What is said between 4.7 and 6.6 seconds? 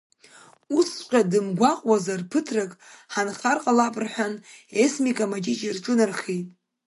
Есмеи Камаҷыҷи рҿынархеит.